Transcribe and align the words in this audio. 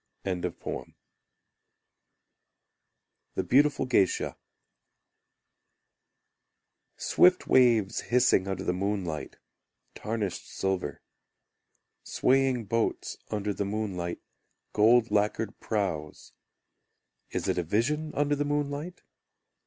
The 0.23 0.73
Beautiful 3.47 3.85
Geisha 3.85 4.35
Swift 6.97 7.45
waves 7.45 7.99
hissing 8.01 8.47
Under 8.47 8.63
the 8.63 8.73
moonlight; 8.73 9.35
Tarnished 9.93 10.47
silver. 10.49 11.03
Swaying 12.01 12.65
boats 12.65 13.17
Under 13.29 13.53
the 13.53 13.63
moonlight, 13.63 14.17
Gold 14.73 15.11
lacquered 15.11 15.59
prows. 15.59 16.33
Is 17.29 17.47
it 17.47 17.59
a 17.59 17.63
vision 17.63 18.11
Under 18.15 18.35
the 18.35 18.43
moonlight? 18.43 19.03